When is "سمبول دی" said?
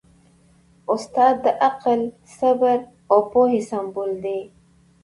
3.69-4.39